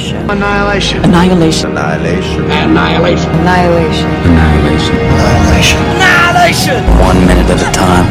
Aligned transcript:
Annihilation. 0.00 1.04
Annihilation. 1.04 1.70
Annihilation. 1.72 2.42
Annihilation. 2.50 3.30
Annihilation. 3.30 3.30
Annihilation. 3.30 4.06
Annihilation. 4.24 4.96
Annihilation. 4.96 5.78
Annihilation! 5.78 6.82
One 7.00 7.20
minute 7.26 7.50
at 7.50 7.60
a 7.60 7.70
time. 7.72 8.06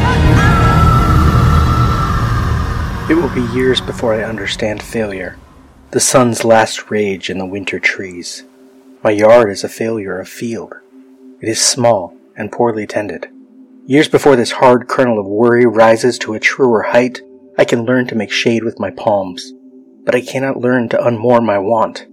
It 3.10 3.16
will 3.16 3.34
be 3.34 3.42
years 3.56 3.82
before 3.82 4.14
I 4.14 4.24
understand 4.24 4.84
failure. 4.84 5.38
The 5.92 6.00
sun's 6.00 6.46
last 6.46 6.92
rage 6.92 7.32
in 7.32 7.40
the 7.40 7.46
winter 7.46 7.80
trees. 7.80 8.44
My 9.04 9.10
yard 9.10 9.50
is 9.50 9.64
a 9.64 9.70
failure 9.70 10.20
of 10.20 10.30
field. 10.30 10.76
It 11.42 11.50
is 11.50 11.60
small 11.60 12.16
and 12.36 12.52
poorly 12.52 12.86
tended. 12.86 13.28
Years 13.88 14.08
before 14.08 14.36
this 14.36 14.52
hard 14.52 14.88
kernel 14.88 15.18
of 15.18 15.26
worry 15.26 15.66
rises 15.66 16.20
to 16.20 16.36
a 16.36 16.40
truer 16.40 16.84
height, 16.84 17.22
I 17.58 17.66
can 17.66 17.86
learn 17.86 18.06
to 18.08 18.16
make 18.16 18.32
shade 18.32 18.64
with 18.64 18.80
my 18.80 18.92
palms. 18.92 19.54
But 20.06 20.16
I 20.16 20.22
cannot 20.22 20.58
learn 20.58 20.90
to 20.90 20.98
unmoor 20.98 21.42
my 21.42 21.60
want. 21.60 22.08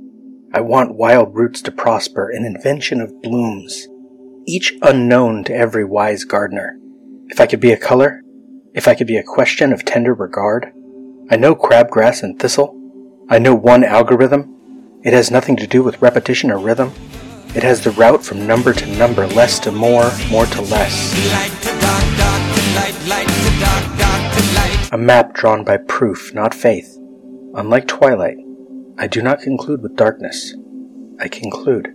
I 0.53 0.61
want 0.61 0.95
wild 0.95 1.35
roots 1.35 1.61
to 1.63 1.73
prosper, 1.73 2.31
an 2.31 2.45
invention 2.45 3.01
of 3.01 3.21
blooms, 3.23 3.89
each 4.47 4.75
unknown 4.83 5.45
to 5.45 5.55
every 5.55 5.85
wise 5.85 6.25
gardener. 6.25 6.79
If 7.29 7.41
I 7.41 7.47
could 7.47 7.61
be 7.61 7.73
a 7.73 7.77
color, 7.77 8.23
if 8.75 8.87
I 8.87 8.95
could 8.95 9.07
be 9.07 9.17
a 9.17 9.23
question 9.23 9.73
of 9.73 9.85
tender 9.85 10.15
regard, 10.15 10.73
I 11.31 11.37
know 11.37 11.55
crabgrass 11.55 12.23
and 12.23 12.39
thistle. 12.39 12.75
I 13.29 13.39
know 13.39 13.55
one 13.55 13.83
algorithm. 13.83 15.01
It 15.03 15.13
has 15.13 15.31
nothing 15.31 15.57
to 15.57 15.67
do 15.67 15.83
with 15.83 16.01
repetition 16.01 16.51
or 16.51 16.59
rhythm. 16.59 16.93
It 17.55 17.63
has 17.63 17.83
the 17.83 17.91
route 17.91 18.25
from 18.25 18.47
number 18.47 18.73
to 18.73 18.87
number, 18.87 19.27
less 19.27 19.59
to 19.61 19.73
more, 19.73 20.11
more 20.31 20.47
to 20.47 20.61
less. 20.63 21.15
A 24.93 24.99
map 24.99 25.33
drawn 25.33 25.65
by 25.65 25.79
proof, 25.79 26.33
not 26.35 26.55
faith. 26.55 26.97
Unlike 27.55 27.89
twilight, 27.89 28.39
I 28.99 29.07
do 29.07 29.23
not 29.23 29.41
conclude 29.41 29.83
with 29.83 29.97
darkness. 29.97 30.55
I 31.21 31.29
conclude. 31.29 31.95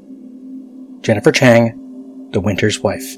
Jennifer 1.01 1.31
Chang, 1.31 2.29
The 2.31 2.39
Winter's 2.39 2.79
Wife. 2.79 3.17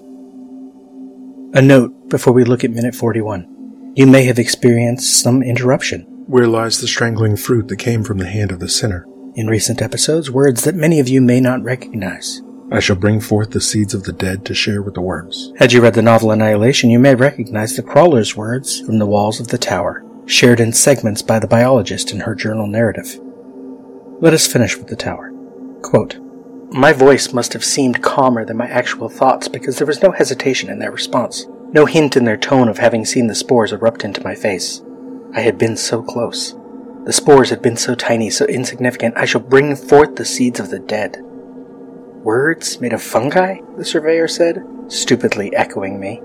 A 1.54 1.62
note 1.62 2.10
before 2.10 2.34
we 2.34 2.44
look 2.44 2.64
at 2.64 2.72
minute 2.72 2.96
41. 2.96 3.94
You 3.96 4.08
may 4.08 4.24
have 4.24 4.40
experienced 4.40 5.22
some 5.22 5.44
interruption. 5.44 6.02
Where 6.28 6.48
lies 6.48 6.82
the 6.82 6.88
strangling 6.88 7.36
fruit 7.36 7.68
that 7.68 7.78
came 7.78 8.04
from 8.04 8.18
the 8.18 8.30
hand 8.30 8.52
of 8.52 8.60
the 8.60 8.70
sinner? 8.70 9.06
In 9.36 9.48
recent 9.48 9.82
episodes, 9.82 10.32
words 10.32 10.64
that 10.64 10.76
many 10.76 11.00
of 11.00 11.10
you 11.10 11.22
may 11.22 11.40
not 11.40 11.64
recognize. 11.64 12.42
I 12.72 12.80
shall 12.80 12.96
bring 12.96 13.20
forth 13.20 13.52
the 13.52 13.62
seeds 13.62 13.94
of 13.94 14.04
the 14.04 14.14
dead 14.14 14.46
to 14.46 14.56
share 14.56 14.82
with 14.82 14.96
the 14.96 15.02
worms. 15.02 15.54
Had 15.60 15.74
you 15.74 15.82
read 15.82 15.94
the 15.94 16.02
novel 16.02 16.32
Annihilation, 16.32 16.90
you 16.90 16.98
may 16.98 17.14
recognize 17.14 17.76
the 17.76 17.84
crawler's 17.84 18.36
words 18.36 18.80
from 18.80 18.98
the 18.98 19.06
walls 19.06 19.40
of 19.40 19.50
the 19.50 19.58
tower, 19.58 20.04
shared 20.26 20.60
in 20.60 20.74
segments 20.74 21.22
by 21.22 21.40
the 21.40 21.48
biologist 21.48 22.12
in 22.12 22.22
her 22.22 22.36
journal 22.36 22.68
narrative. 22.68 23.20
Let 24.20 24.34
us 24.34 24.48
finish 24.48 24.78
with 24.78 24.88
the 24.88 24.96
tower. 24.96 25.32
Quote, 25.82 26.18
my 26.74 26.92
voice 26.92 27.34
must 27.34 27.54
have 27.54 27.64
seemed 27.64 28.02
calmer 28.02 28.44
than 28.44 28.58
my 28.58 28.68
actual 28.68 29.08
thoughts 29.08 29.48
because 29.48 29.78
there 29.78 29.86
was 29.86 30.02
no 30.02 30.12
hesitation 30.12 30.72
in 30.72 30.80
their 30.80 30.92
response, 30.92 31.46
no 31.72 31.86
hint 31.86 32.18
in 32.18 32.26
their 32.26 32.38
tone 32.38 32.68
of 32.68 32.80
having 32.80 33.06
seen 33.06 33.28
the 33.28 33.36
spores 33.36 33.72
erupt 33.72 34.04
into 34.04 34.24
my 34.24 34.34
face. 34.34 34.82
I 35.36 35.42
had 35.42 35.60
been 35.60 35.78
so 35.78 36.02
close. 36.02 36.56
The 37.06 37.14
spores 37.14 37.52
had 37.52 37.62
been 37.62 37.78
so 37.78 37.94
tiny, 37.94 38.32
so 38.32 38.46
insignificant, 38.46 39.16
I 39.18 39.26
shall 39.26 39.42
bring 39.42 39.76
forth 39.76 40.16
the 40.16 40.26
seeds 40.26 40.60
of 40.60 40.72
the 40.72 40.80
dead. 40.80 41.18
Words 41.22 42.82
made 42.82 42.94
of 42.94 43.04
fungi? 43.04 43.58
The 43.78 43.86
surveyor 43.86 44.28
said, 44.28 44.64
stupidly 44.88 45.56
echoing 45.56 46.00
me. 46.00 46.24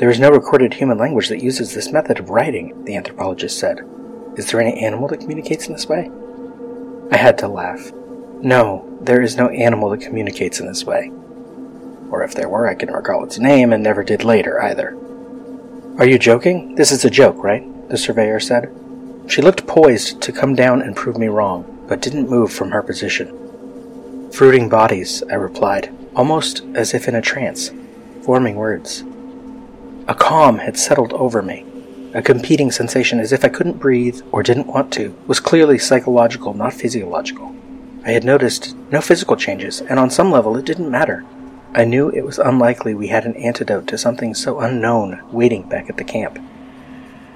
There 0.00 0.08
is 0.08 0.18
no 0.18 0.30
recorded 0.30 0.72
human 0.72 0.96
language 0.96 1.28
that 1.28 1.42
uses 1.42 1.74
this 1.74 1.92
method 1.92 2.18
of 2.18 2.30
writing, 2.30 2.86
the 2.86 2.96
anthropologist 2.96 3.58
said. 3.58 3.80
Is 4.34 4.50
there 4.50 4.58
any 4.58 4.80
animal 4.80 5.08
that 5.08 5.20
communicates 5.20 5.66
in 5.66 5.74
this 5.74 5.88
way? 5.90 6.10
I 7.12 7.18
had 7.18 7.36
to 7.36 7.48
laugh. 7.48 7.92
No, 8.40 8.96
there 9.02 9.20
is 9.20 9.36
no 9.36 9.50
animal 9.50 9.90
that 9.90 10.00
communicates 10.00 10.58
in 10.58 10.66
this 10.66 10.86
way. 10.86 11.12
Or 12.10 12.24
if 12.24 12.34
there 12.34 12.48
were, 12.48 12.66
I 12.66 12.76
can 12.76 12.90
recall 12.90 13.24
its 13.24 13.38
name 13.38 13.74
and 13.74 13.82
never 13.82 14.02
did 14.02 14.24
later 14.24 14.62
either. 14.62 14.96
Are 15.98 16.06
you 16.06 16.18
joking? 16.18 16.76
This 16.76 16.92
is 16.92 17.04
a 17.04 17.10
joke, 17.10 17.36
right? 17.44 17.90
The 17.90 17.98
surveyor 17.98 18.40
said. 18.40 18.74
She 19.28 19.42
looked 19.42 19.66
poised 19.66 20.22
to 20.22 20.32
come 20.32 20.54
down 20.54 20.80
and 20.80 20.96
prove 20.96 21.18
me 21.18 21.28
wrong, 21.28 21.84
but 21.86 22.00
didn't 22.00 22.30
move 22.30 22.50
from 22.50 22.70
her 22.70 22.82
position. 22.82 24.30
Fruiting 24.32 24.70
bodies, 24.70 25.22
I 25.30 25.34
replied, 25.34 25.94
almost 26.16 26.62
as 26.74 26.94
if 26.94 27.06
in 27.06 27.16
a 27.16 27.20
trance, 27.20 27.70
forming 28.22 28.56
words. 28.56 29.04
A 30.10 30.14
calm 30.14 30.58
had 30.58 30.76
settled 30.76 31.12
over 31.12 31.40
me. 31.40 31.64
A 32.14 32.20
competing 32.20 32.72
sensation 32.72 33.20
as 33.20 33.32
if 33.32 33.44
I 33.44 33.48
couldn't 33.48 33.78
breathe 33.78 34.22
or 34.32 34.42
didn't 34.42 34.66
want 34.66 34.92
to 34.94 35.14
was 35.28 35.38
clearly 35.38 35.78
psychological, 35.78 36.52
not 36.52 36.74
physiological. 36.74 37.54
I 38.04 38.10
had 38.10 38.24
noticed 38.24 38.74
no 38.90 39.00
physical 39.00 39.36
changes, 39.36 39.80
and 39.80 40.00
on 40.00 40.10
some 40.10 40.32
level 40.32 40.56
it 40.56 40.64
didn't 40.64 40.90
matter. 40.90 41.24
I 41.74 41.84
knew 41.84 42.08
it 42.08 42.24
was 42.24 42.40
unlikely 42.40 42.92
we 42.92 43.06
had 43.06 43.24
an 43.24 43.36
antidote 43.36 43.86
to 43.86 43.96
something 43.96 44.34
so 44.34 44.58
unknown 44.58 45.22
waiting 45.30 45.62
back 45.68 45.88
at 45.88 45.96
the 45.96 46.02
camp. 46.02 46.40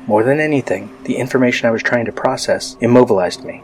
More 0.08 0.24
than 0.24 0.40
anything, 0.40 0.90
the 1.04 1.18
information 1.18 1.68
I 1.68 1.70
was 1.70 1.84
trying 1.84 2.06
to 2.06 2.12
process 2.12 2.76
immobilized 2.80 3.44
me. 3.44 3.62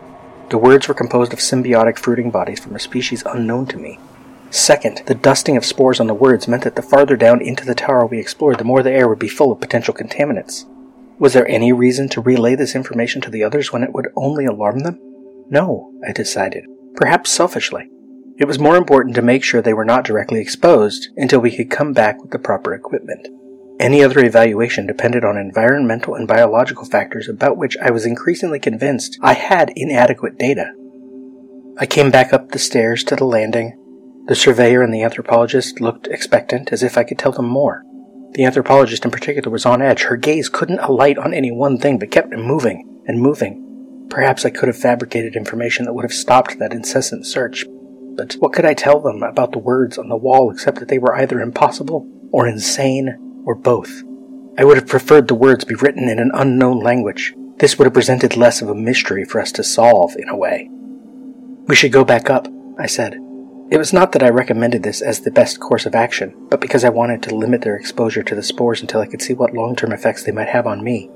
The 0.50 0.58
words 0.58 0.86
were 0.86 0.94
composed 0.94 1.32
of 1.32 1.40
symbiotic 1.40 1.98
fruiting 1.98 2.30
bodies 2.30 2.60
from 2.60 2.76
a 2.76 2.78
species 2.78 3.24
unknown 3.26 3.66
to 3.66 3.76
me. 3.76 3.98
Second, 4.50 5.02
the 5.06 5.14
dusting 5.14 5.56
of 5.56 5.64
spores 5.64 6.00
on 6.00 6.08
the 6.08 6.14
words 6.14 6.48
meant 6.48 6.64
that 6.64 6.74
the 6.74 6.82
farther 6.82 7.16
down 7.16 7.40
into 7.40 7.64
the 7.64 7.74
tower 7.74 8.04
we 8.04 8.18
explored, 8.18 8.58
the 8.58 8.64
more 8.64 8.82
the 8.82 8.90
air 8.90 9.08
would 9.08 9.18
be 9.18 9.28
full 9.28 9.52
of 9.52 9.60
potential 9.60 9.94
contaminants. 9.94 10.64
Was 11.18 11.34
there 11.34 11.46
any 11.48 11.72
reason 11.72 12.08
to 12.10 12.20
relay 12.20 12.56
this 12.56 12.74
information 12.74 13.20
to 13.22 13.30
the 13.30 13.44
others 13.44 13.72
when 13.72 13.84
it 13.84 13.92
would 13.92 14.08
only 14.16 14.46
alarm 14.46 14.80
them? 14.80 14.98
No, 15.48 15.92
I 16.06 16.12
decided. 16.12 16.64
Perhaps 16.96 17.30
selfishly. 17.30 17.90
It 18.38 18.46
was 18.46 18.58
more 18.58 18.76
important 18.76 19.14
to 19.16 19.22
make 19.22 19.44
sure 19.44 19.60
they 19.60 19.74
were 19.74 19.84
not 19.84 20.04
directly 20.04 20.40
exposed 20.40 21.08
until 21.16 21.40
we 21.40 21.54
could 21.54 21.70
come 21.70 21.92
back 21.92 22.20
with 22.20 22.30
the 22.30 22.38
proper 22.38 22.74
equipment. 22.74 23.28
Any 23.78 24.02
other 24.02 24.24
evaluation 24.24 24.86
depended 24.86 25.24
on 25.24 25.36
environmental 25.36 26.14
and 26.14 26.26
biological 26.26 26.84
factors 26.84 27.28
about 27.28 27.56
which 27.56 27.76
I 27.78 27.90
was 27.90 28.04
increasingly 28.04 28.58
convinced 28.58 29.18
I 29.22 29.34
had 29.34 29.72
inadequate 29.76 30.38
data. 30.38 30.72
I 31.78 31.86
came 31.86 32.10
back 32.10 32.32
up 32.32 32.50
the 32.50 32.58
stairs 32.58 33.04
to 33.04 33.16
the 33.16 33.24
landing. 33.24 33.79
The 34.26 34.34
surveyor 34.34 34.82
and 34.82 34.92
the 34.92 35.02
anthropologist 35.02 35.80
looked 35.80 36.06
expectant, 36.06 36.72
as 36.72 36.82
if 36.82 36.96
I 36.96 37.04
could 37.04 37.18
tell 37.18 37.32
them 37.32 37.48
more. 37.48 37.84
The 38.32 38.44
anthropologist 38.44 39.04
in 39.04 39.10
particular 39.10 39.50
was 39.50 39.66
on 39.66 39.82
edge. 39.82 40.02
Her 40.02 40.16
gaze 40.16 40.48
couldn't 40.48 40.78
alight 40.78 41.18
on 41.18 41.34
any 41.34 41.50
one 41.50 41.78
thing, 41.78 41.98
but 41.98 42.12
kept 42.12 42.30
moving 42.30 43.02
and 43.06 43.20
moving. 43.20 44.06
Perhaps 44.08 44.44
I 44.44 44.50
could 44.50 44.68
have 44.68 44.76
fabricated 44.76 45.34
information 45.34 45.84
that 45.84 45.94
would 45.94 46.04
have 46.04 46.12
stopped 46.12 46.58
that 46.58 46.72
incessant 46.72 47.26
search. 47.26 47.64
But 48.16 48.34
what 48.34 48.52
could 48.52 48.64
I 48.64 48.74
tell 48.74 49.00
them 49.00 49.22
about 49.22 49.52
the 49.52 49.58
words 49.58 49.98
on 49.98 50.08
the 50.08 50.16
wall 50.16 50.50
except 50.50 50.78
that 50.78 50.88
they 50.88 50.98
were 50.98 51.14
either 51.14 51.40
impossible 51.40 52.08
or 52.30 52.46
insane 52.46 53.42
or 53.46 53.54
both? 53.54 54.02
I 54.58 54.64
would 54.64 54.76
have 54.76 54.88
preferred 54.88 55.28
the 55.28 55.34
words 55.34 55.64
be 55.64 55.74
written 55.74 56.08
in 56.08 56.18
an 56.18 56.30
unknown 56.34 56.80
language. 56.80 57.34
This 57.56 57.78
would 57.78 57.86
have 57.86 57.94
presented 57.94 58.36
less 58.36 58.62
of 58.62 58.68
a 58.68 58.74
mystery 58.74 59.24
for 59.24 59.40
us 59.40 59.52
to 59.52 59.64
solve, 59.64 60.16
in 60.16 60.28
a 60.28 60.36
way. 60.36 60.68
We 61.66 61.74
should 61.74 61.92
go 61.92 62.04
back 62.04 62.30
up, 62.30 62.48
I 62.78 62.86
said. 62.86 63.16
It 63.70 63.78
was 63.78 63.92
not 63.92 64.10
that 64.12 64.22
I 64.24 64.30
recommended 64.30 64.82
this 64.82 65.00
as 65.00 65.20
the 65.20 65.30
best 65.30 65.60
course 65.60 65.86
of 65.86 65.94
action, 65.94 66.34
but 66.50 66.60
because 66.60 66.82
I 66.82 66.88
wanted 66.88 67.22
to 67.22 67.36
limit 67.36 67.62
their 67.62 67.76
exposure 67.76 68.24
to 68.24 68.34
the 68.34 68.42
spores 68.42 68.80
until 68.80 69.00
I 69.00 69.06
could 69.06 69.22
see 69.22 69.32
what 69.32 69.54
long 69.54 69.76
term 69.76 69.92
effects 69.92 70.24
they 70.24 70.32
might 70.32 70.48
have 70.48 70.66
on 70.66 70.82
me. 70.82 71.08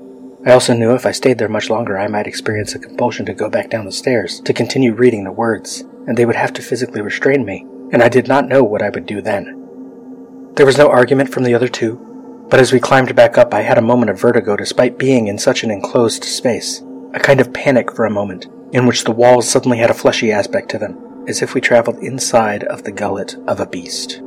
I 0.45 0.53
also 0.53 0.73
knew 0.73 0.93
if 0.93 1.05
I 1.05 1.11
stayed 1.11 1.37
there 1.37 1.49
much 1.49 1.69
longer, 1.69 1.97
I 1.97 2.07
might 2.07 2.27
experience 2.27 2.73
a 2.73 2.79
compulsion 2.79 3.25
to 3.25 3.33
go 3.33 3.49
back 3.49 3.69
down 3.69 3.83
the 3.83 3.91
stairs 3.91 4.39
to 4.39 4.53
continue 4.53 4.93
reading 4.93 5.25
the 5.25 5.33
words, 5.33 5.81
and 6.07 6.15
they 6.15 6.25
would 6.25 6.37
have 6.37 6.53
to 6.53 6.61
physically 6.61 7.01
restrain 7.01 7.43
me, 7.43 7.65
and 7.91 8.01
I 8.01 8.07
did 8.07 8.29
not 8.29 8.47
know 8.47 8.63
what 8.63 8.81
I 8.81 8.89
would 8.89 9.05
do 9.05 9.21
then. 9.21 10.53
There 10.53 10.65
was 10.65 10.77
no 10.77 10.89
argument 10.89 11.33
from 11.33 11.43
the 11.43 11.53
other 11.53 11.67
two, 11.67 12.45
but 12.49 12.61
as 12.61 12.71
we 12.71 12.79
climbed 12.79 13.13
back 13.17 13.37
up, 13.37 13.53
I 13.53 13.63
had 13.63 13.77
a 13.77 13.81
moment 13.81 14.11
of 14.11 14.21
vertigo 14.21 14.55
despite 14.55 14.97
being 14.97 15.27
in 15.27 15.37
such 15.37 15.65
an 15.65 15.71
enclosed 15.71 16.23
space, 16.23 16.81
a 17.13 17.19
kind 17.19 17.41
of 17.41 17.53
panic 17.53 17.91
for 17.91 18.05
a 18.05 18.09
moment, 18.09 18.45
in 18.71 18.85
which 18.85 19.03
the 19.03 19.11
walls 19.11 19.49
suddenly 19.49 19.79
had 19.79 19.89
a 19.89 19.93
fleshy 19.93 20.31
aspect 20.31 20.69
to 20.69 20.77
them, 20.77 20.97
as 21.27 21.41
if 21.41 21.53
we 21.53 21.61
traveled 21.61 21.97
inside 21.99 22.63
of 22.63 22.83
the 22.83 22.91
gullet 22.91 23.35
of 23.47 23.59
a 23.59 23.65
beast. 23.65 24.21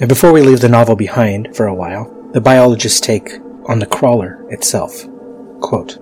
And 0.00 0.08
before 0.08 0.32
we 0.32 0.42
leave 0.42 0.60
the 0.60 0.68
novel 0.68 0.96
behind 0.96 1.54
for 1.54 1.66
a 1.66 1.74
while, 1.74 2.10
the 2.32 2.40
biologist's 2.40 3.00
take 3.00 3.38
on 3.66 3.78
the 3.78 3.86
crawler 3.86 4.44
itself. 4.50 5.06
Quote, 5.60 5.98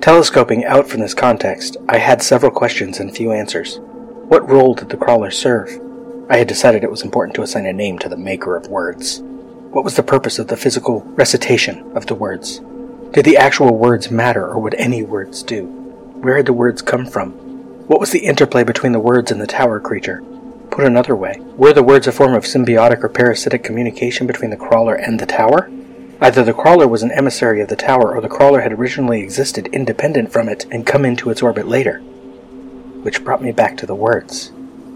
Telescoping 0.00 0.64
out 0.64 0.88
from 0.88 1.00
this 1.00 1.14
context, 1.14 1.76
I 1.88 1.98
had 1.98 2.22
several 2.22 2.52
questions 2.52 3.00
and 3.00 3.14
few 3.14 3.32
answers. 3.32 3.78
What 3.80 4.48
role 4.48 4.74
did 4.74 4.88
the 4.88 4.96
crawler 4.96 5.30
serve? 5.30 5.68
I 6.30 6.36
had 6.36 6.46
decided 6.46 6.84
it 6.84 6.90
was 6.90 7.02
important 7.02 7.34
to 7.34 7.42
assign 7.42 7.66
a 7.66 7.72
name 7.72 7.98
to 7.98 8.08
the 8.08 8.16
maker 8.16 8.56
of 8.56 8.68
words. 8.68 9.20
What 9.20 9.84
was 9.84 9.96
the 9.96 10.02
purpose 10.02 10.38
of 10.38 10.46
the 10.46 10.56
physical 10.56 11.02
recitation 11.16 11.96
of 11.96 12.06
the 12.06 12.14
words? 12.14 12.60
Did 13.12 13.24
the 13.24 13.36
actual 13.36 13.76
words 13.76 14.10
matter, 14.10 14.46
or 14.46 14.60
would 14.60 14.74
any 14.74 15.02
words 15.02 15.42
do? 15.42 15.66
Where 15.66 16.36
had 16.36 16.46
the 16.46 16.52
words 16.52 16.82
come 16.82 17.04
from? 17.04 17.49
What 17.90 17.98
was 17.98 18.12
the 18.12 18.24
interplay 18.24 18.62
between 18.62 18.92
the 18.92 19.00
words 19.00 19.32
and 19.32 19.40
the 19.40 19.48
tower 19.48 19.80
creature? 19.80 20.22
Put 20.70 20.84
another 20.84 21.16
way, 21.16 21.40
were 21.56 21.72
the 21.72 21.82
words 21.82 22.06
a 22.06 22.12
form 22.12 22.34
of 22.34 22.44
symbiotic 22.44 23.02
or 23.02 23.08
parasitic 23.08 23.64
communication 23.64 24.28
between 24.28 24.50
the 24.50 24.56
crawler 24.56 24.94
and 24.94 25.18
the 25.18 25.26
tower? 25.26 25.68
Either 26.20 26.44
the 26.44 26.54
crawler 26.54 26.86
was 26.86 27.02
an 27.02 27.10
emissary 27.10 27.60
of 27.60 27.68
the 27.68 27.74
tower, 27.74 28.14
or 28.14 28.20
the 28.20 28.28
crawler 28.28 28.60
had 28.60 28.72
originally 28.72 29.22
existed 29.22 29.66
independent 29.72 30.30
from 30.30 30.48
it 30.48 30.66
and 30.70 30.86
come 30.86 31.04
into 31.04 31.30
its 31.30 31.42
orbit 31.42 31.66
later. 31.66 31.98
which 33.02 33.24
brought 33.24 33.42
me 33.42 33.50
back 33.50 33.76
to 33.78 33.86
the 33.86 33.94
words. 33.96 34.52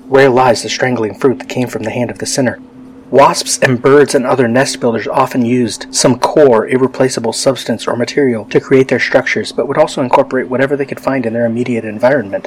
Where 0.07 0.31
lies 0.31 0.63
the 0.63 0.69
strangling 0.69 1.17
fruit 1.17 1.41
that 1.41 1.49
came 1.49 1.67
from 1.67 1.83
the 1.83 1.91
hand 1.91 2.13
of 2.13 2.19
the 2.19 2.27
sinner? 2.27 2.61
Wasps 3.11 3.59
and 3.59 3.83
birds 3.83 4.15
and 4.15 4.25
other 4.25 4.47
nest 4.47 4.79
builders 4.79 5.09
often 5.09 5.45
used 5.45 5.93
some 5.93 6.21
core, 6.21 6.69
irreplaceable 6.69 7.33
substance 7.33 7.89
or 7.89 7.97
material 7.97 8.45
to 8.45 8.61
create 8.61 8.87
their 8.87 9.01
structures, 9.01 9.51
but 9.51 9.67
would 9.67 9.79
also 9.79 10.01
incorporate 10.01 10.47
whatever 10.47 10.77
they 10.77 10.87
could 10.87 11.01
find 11.01 11.27
in 11.27 11.33
their 11.33 11.45
immediate 11.45 11.85
environment. 11.85 12.47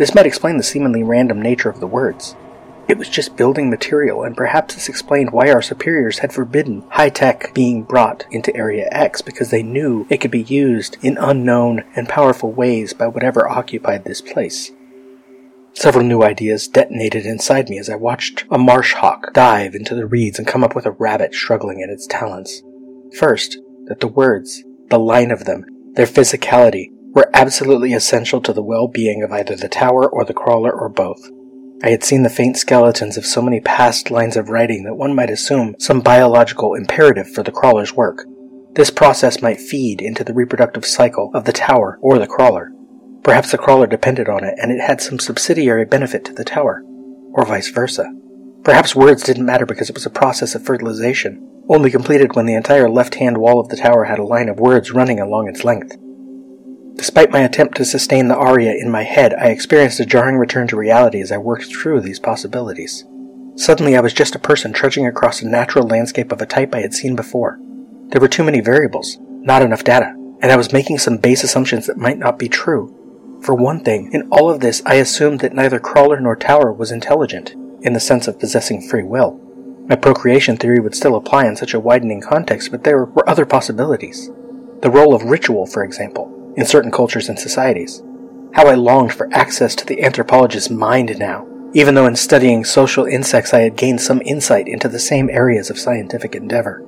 This 0.00 0.14
might 0.14 0.24
explain 0.24 0.56
the 0.56 0.62
seemingly 0.62 1.02
random 1.02 1.42
nature 1.42 1.68
of 1.68 1.78
the 1.78 1.86
words. 1.86 2.34
It 2.88 2.96
was 2.96 3.10
just 3.10 3.36
building 3.36 3.68
material, 3.68 4.22
and 4.22 4.34
perhaps 4.34 4.74
this 4.74 4.88
explained 4.88 5.30
why 5.30 5.50
our 5.50 5.60
superiors 5.60 6.20
had 6.20 6.32
forbidden 6.32 6.86
high 6.88 7.10
tech 7.10 7.52
being 7.52 7.82
brought 7.82 8.24
into 8.30 8.56
Area 8.56 8.88
X 8.90 9.20
because 9.20 9.50
they 9.50 9.62
knew 9.62 10.06
it 10.08 10.16
could 10.16 10.30
be 10.30 10.40
used 10.40 10.96
in 11.02 11.18
unknown 11.18 11.84
and 11.94 12.08
powerful 12.08 12.50
ways 12.50 12.94
by 12.94 13.08
whatever 13.08 13.46
occupied 13.46 14.06
this 14.06 14.22
place. 14.22 14.70
Several 15.74 16.02
new 16.02 16.22
ideas 16.22 16.66
detonated 16.66 17.26
inside 17.26 17.68
me 17.68 17.78
as 17.78 17.90
I 17.90 17.96
watched 17.96 18.46
a 18.50 18.56
marsh 18.56 18.94
hawk 18.94 19.34
dive 19.34 19.74
into 19.74 19.94
the 19.94 20.06
reeds 20.06 20.38
and 20.38 20.48
come 20.48 20.64
up 20.64 20.74
with 20.74 20.86
a 20.86 20.92
rabbit 20.92 21.34
struggling 21.34 21.80
in 21.80 21.90
its 21.90 22.06
talons. 22.06 22.62
First, 23.18 23.58
that 23.84 24.00
the 24.00 24.08
words, 24.08 24.64
the 24.88 24.98
line 24.98 25.30
of 25.30 25.44
them, 25.44 25.66
their 25.92 26.06
physicality, 26.06 26.90
were 27.12 27.30
absolutely 27.34 27.92
essential 27.92 28.40
to 28.40 28.52
the 28.52 28.62
well 28.62 28.88
being 28.88 29.22
of 29.22 29.32
either 29.32 29.56
the 29.56 29.68
tower 29.68 30.08
or 30.08 30.24
the 30.24 30.34
crawler 30.34 30.72
or 30.72 30.88
both. 30.88 31.28
I 31.82 31.90
had 31.90 32.04
seen 32.04 32.22
the 32.22 32.28
faint 32.28 32.58
skeletons 32.58 33.16
of 33.16 33.24
so 33.24 33.40
many 33.40 33.60
past 33.60 34.10
lines 34.10 34.36
of 34.36 34.50
writing 34.50 34.84
that 34.84 34.96
one 34.96 35.14
might 35.14 35.30
assume 35.30 35.74
some 35.78 36.00
biological 36.00 36.74
imperative 36.74 37.30
for 37.30 37.42
the 37.42 37.52
crawler's 37.52 37.94
work. 37.94 38.26
This 38.74 38.90
process 38.90 39.42
might 39.42 39.60
feed 39.60 40.02
into 40.02 40.22
the 40.22 40.34
reproductive 40.34 40.84
cycle 40.84 41.30
of 41.34 41.44
the 41.44 41.52
tower 41.52 41.98
or 42.02 42.18
the 42.18 42.26
crawler. 42.26 42.70
Perhaps 43.22 43.50
the 43.50 43.58
crawler 43.58 43.86
depended 43.86 44.28
on 44.28 44.44
it 44.44 44.54
and 44.60 44.70
it 44.70 44.80
had 44.80 45.00
some 45.00 45.18
subsidiary 45.18 45.86
benefit 45.86 46.24
to 46.26 46.32
the 46.32 46.44
tower, 46.44 46.82
or 47.32 47.44
vice 47.46 47.70
versa. 47.70 48.12
Perhaps 48.62 48.94
words 48.94 49.22
didn't 49.22 49.46
matter 49.46 49.64
because 49.64 49.88
it 49.88 49.94
was 49.94 50.06
a 50.06 50.10
process 50.10 50.54
of 50.54 50.64
fertilization, 50.64 51.64
only 51.68 51.90
completed 51.90 52.36
when 52.36 52.46
the 52.46 52.54
entire 52.54 52.90
left 52.90 53.14
hand 53.14 53.38
wall 53.38 53.58
of 53.58 53.68
the 53.68 53.76
tower 53.76 54.04
had 54.04 54.18
a 54.18 54.24
line 54.24 54.50
of 54.50 54.60
words 54.60 54.92
running 54.92 55.18
along 55.18 55.48
its 55.48 55.64
length. 55.64 55.96
Despite 57.10 57.32
my 57.32 57.40
attempt 57.40 57.76
to 57.76 57.84
sustain 57.84 58.28
the 58.28 58.36
aria 58.36 58.72
in 58.72 58.88
my 58.88 59.02
head, 59.02 59.34
I 59.34 59.48
experienced 59.48 59.98
a 59.98 60.06
jarring 60.06 60.36
return 60.36 60.68
to 60.68 60.76
reality 60.76 61.20
as 61.20 61.32
I 61.32 61.38
worked 61.38 61.64
through 61.64 62.02
these 62.02 62.20
possibilities. 62.20 63.04
Suddenly, 63.56 63.96
I 63.96 64.00
was 64.00 64.12
just 64.12 64.36
a 64.36 64.38
person 64.38 64.72
trudging 64.72 65.04
across 65.08 65.42
a 65.42 65.48
natural 65.48 65.88
landscape 65.88 66.30
of 66.30 66.40
a 66.40 66.46
type 66.46 66.72
I 66.72 66.82
had 66.82 66.94
seen 66.94 67.16
before. 67.16 67.58
There 68.10 68.20
were 68.20 68.28
too 68.28 68.44
many 68.44 68.60
variables, 68.60 69.18
not 69.20 69.60
enough 69.60 69.82
data, 69.82 70.14
and 70.40 70.52
I 70.52 70.56
was 70.56 70.72
making 70.72 70.98
some 70.98 71.16
base 71.16 71.42
assumptions 71.42 71.88
that 71.88 71.96
might 71.96 72.16
not 72.16 72.38
be 72.38 72.48
true. 72.48 72.94
For 73.42 73.56
one 73.56 73.82
thing, 73.82 74.12
in 74.12 74.28
all 74.30 74.48
of 74.48 74.60
this, 74.60 74.80
I 74.86 74.94
assumed 74.94 75.40
that 75.40 75.52
neither 75.52 75.80
crawler 75.80 76.20
nor 76.20 76.36
tower 76.36 76.72
was 76.72 76.92
intelligent, 76.92 77.56
in 77.82 77.92
the 77.92 77.98
sense 77.98 78.28
of 78.28 78.38
possessing 78.38 78.88
free 78.88 79.02
will. 79.02 79.32
My 79.88 79.96
procreation 79.96 80.56
theory 80.56 80.78
would 80.78 80.94
still 80.94 81.16
apply 81.16 81.46
in 81.46 81.56
such 81.56 81.74
a 81.74 81.80
widening 81.80 82.20
context, 82.20 82.70
but 82.70 82.84
there 82.84 83.04
were 83.04 83.28
other 83.28 83.46
possibilities. 83.46 84.30
The 84.82 84.92
role 84.92 85.12
of 85.12 85.24
ritual, 85.24 85.66
for 85.66 85.82
example, 85.82 86.36
in 86.60 86.66
certain 86.66 86.90
cultures 86.90 87.30
and 87.30 87.38
societies. 87.38 88.02
How 88.52 88.66
I 88.66 88.74
longed 88.74 89.14
for 89.14 89.32
access 89.32 89.74
to 89.76 89.86
the 89.86 90.02
anthropologist's 90.02 90.68
mind 90.68 91.18
now, 91.18 91.46
even 91.72 91.94
though 91.94 92.06
in 92.06 92.16
studying 92.16 92.64
social 92.64 93.06
insects 93.06 93.54
I 93.54 93.60
had 93.60 93.76
gained 93.76 94.02
some 94.02 94.20
insight 94.26 94.68
into 94.68 94.88
the 94.88 94.98
same 94.98 95.30
areas 95.30 95.70
of 95.70 95.78
scientific 95.78 96.34
endeavor. 96.34 96.84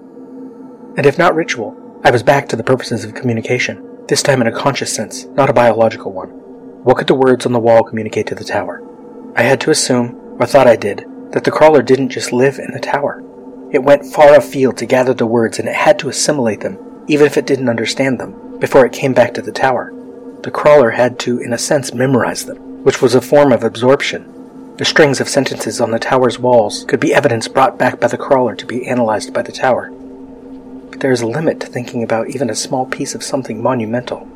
And 0.97 1.07
if 1.07 1.19
not 1.19 1.35
ritual, 1.35 1.75
I 2.05 2.11
was 2.11 2.23
back 2.23 2.49
to 2.49 2.57
the 2.57 2.65
purposes 2.65 3.05
of 3.05 3.15
communication, 3.15 4.05
this 4.09 4.23
time 4.23 4.43
in 4.43 4.47
a 4.47 4.53
conscious 4.53 4.95
sense, 4.95 5.25
not 5.25 5.49
a 5.49 5.55
biological 5.55 6.13
one. 6.13 6.29
What 6.85 6.99
could 6.99 7.07
the 7.07 7.15
words 7.15 7.47
on 7.47 7.53
the 7.53 7.61
wall 7.61 7.83
communicate 7.83 8.27
to 8.27 8.35
the 8.35 8.45
tower? 8.45 8.83
I 9.37 9.43
had 9.43 9.61
to 9.63 9.71
assume, 9.71 10.37
or 10.39 10.45
thought 10.45 10.67
I 10.67 10.77
did, 10.77 11.07
that 11.31 11.45
the 11.45 11.51
crawler 11.51 11.81
didn't 11.81 12.11
just 12.11 12.31
live 12.31 12.59
in 12.59 12.73
the 12.73 12.81
tower. 12.81 13.23
It 13.73 13.85
went 13.85 14.05
far 14.05 14.35
afield 14.35 14.77
to 14.79 14.87
gather 14.87 15.15
the 15.15 15.25
words 15.25 15.59
and 15.59 15.67
it 15.67 15.77
had 15.77 15.99
to 16.01 16.11
assimilate 16.11 16.61
them, 16.61 16.77
even 17.09 17.27
if 17.27 17.37
it 17.37 17.47
didn't 17.47 17.69
understand 17.69 18.19
them, 18.19 18.59
before 18.59 18.87
it 18.87 18.93
came 18.93 19.13
back 19.13 19.35
to 19.35 19.43
the 19.43 19.53
tower. 19.53 19.93
The 20.43 20.51
crawler 20.51 20.91
had 20.91 21.19
to, 21.21 21.39
in 21.39 21.53
a 21.53 21.59
sense, 21.59 21.93
memorize 21.95 22.47
them, 22.47 22.83
which 22.85 23.01
was 23.01 23.15
a 23.15 23.21
form 23.21 23.53
of 23.53 23.63
absorption. 23.63 24.29
The 24.77 24.85
strings 24.85 25.21
of 25.21 25.29
sentences 25.29 25.81
on 25.81 25.91
the 25.91 25.99
tower's 25.99 26.39
walls 26.39 26.85
could 26.85 26.99
be 26.99 27.15
evidence 27.15 27.47
brought 27.47 27.79
back 27.79 28.01
by 28.01 28.09
the 28.09 28.19
crawler 28.19 28.57
to 28.57 28.67
be 28.67 28.89
analyzed 28.89 29.33
by 29.33 29.43
the 29.43 29.53
tower. 29.53 29.91
But 30.91 31.01
there 31.01 31.13
is 31.13 31.21
a 31.21 31.27
limit 31.27 31.61
to 31.61 31.67
thinking 31.67 32.03
about 32.03 32.31
even 32.31 32.51
a 32.51 32.55
small 32.55 32.87
piece 32.87 33.15
of 33.15 33.23
something 33.23 33.63
monumental. 33.63 34.29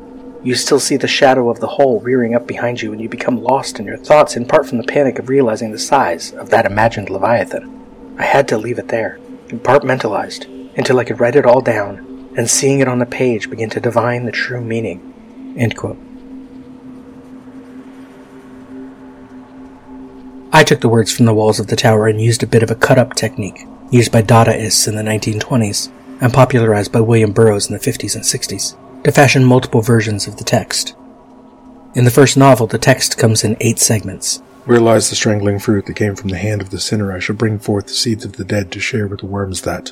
You 0.43 0.55
still 0.55 0.79
see 0.79 0.95
the 0.95 1.07
shadow 1.07 1.49
of 1.49 1.59
the 1.59 1.67
hole 1.67 1.99
rearing 1.99 2.35
up 2.35 2.47
behind 2.47 2.81
you, 2.81 2.93
and 2.93 3.01
you 3.01 3.09
become 3.09 3.41
lost 3.43 3.79
in 3.79 3.85
your 3.85 3.97
thoughts, 3.97 4.37
in 4.37 4.45
part 4.45 4.67
from 4.67 4.77
the 4.77 4.83
panic 4.85 5.19
of 5.19 5.29
realizing 5.29 5.71
the 5.71 5.79
size 5.79 6.31
of 6.33 6.49
that 6.51 6.65
imagined 6.65 7.09
Leviathan. 7.09 8.15
I 8.17 8.23
had 8.23 8.47
to 8.49 8.57
leave 8.57 8.79
it 8.79 8.87
there, 8.87 9.19
compartmentalized, 9.47 10.77
until 10.77 10.99
I 10.99 11.03
could 11.03 11.19
write 11.19 11.35
it 11.35 11.45
all 11.45 11.61
down, 11.61 12.16
and 12.37 12.49
seeing 12.49 12.79
it 12.79 12.87
on 12.87 12.99
the 12.99 13.05
page 13.05 13.49
begin 13.49 13.69
to 13.71 13.79
divine 13.79 14.25
the 14.25 14.31
true 14.31 14.61
meaning. 14.61 15.01
I 20.53 20.63
took 20.63 20.81
the 20.81 20.89
words 20.89 21.11
from 21.11 21.25
the 21.25 21.33
walls 21.33 21.59
of 21.59 21.67
the 21.67 21.75
tower 21.75 22.07
and 22.07 22.21
used 22.21 22.43
a 22.43 22.47
bit 22.47 22.63
of 22.63 22.71
a 22.71 22.75
cut 22.75 22.99
up 22.99 23.15
technique, 23.15 23.65
used 23.91 24.11
by 24.11 24.21
Dadaists 24.21 24.87
in 24.87 24.95
the 24.95 25.01
1920s, 25.01 25.91
and 26.21 26.31
popularized 26.31 26.91
by 26.91 27.01
William 27.01 27.31
Burroughs 27.31 27.69
in 27.69 27.73
the 27.73 27.79
50s 27.79 28.15
and 28.15 28.23
60s 28.23 29.03
to 29.03 29.11
fashion 29.11 29.43
multiple 29.43 29.81
versions 29.81 30.27
of 30.27 30.37
the 30.37 30.43
text. 30.43 30.95
In 31.95 32.05
the 32.05 32.11
first 32.11 32.37
novel, 32.37 32.67
the 32.67 32.77
text 32.77 33.17
comes 33.17 33.43
in 33.43 33.57
eight 33.59 33.79
segments. 33.79 34.41
Where 34.65 34.79
lies 34.79 35.09
the 35.09 35.15
strangling 35.15 35.59
fruit 35.59 35.85
that 35.87 35.95
came 35.95 36.15
from 36.15 36.29
the 36.29 36.37
hand 36.37 36.61
of 36.61 36.69
the 36.69 36.79
sinner? 36.79 37.11
I 37.11 37.19
shall 37.19 37.35
bring 37.35 37.57
forth 37.57 37.87
the 37.87 37.93
seeds 37.93 38.25
of 38.25 38.33
the 38.33 38.45
dead 38.45 38.71
to 38.73 38.79
share 38.79 39.07
with 39.07 39.21
the 39.21 39.25
worms 39.25 39.61
that. 39.61 39.91